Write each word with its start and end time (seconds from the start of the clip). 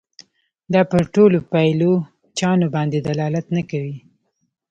دا 0.73 0.81
پر 0.91 1.01
ټولو 1.13 1.37
پایلوچانو 1.51 2.67
باندي 2.75 2.99
دلالت 3.07 3.45
نه 3.57 3.61
کوي. 3.69 3.95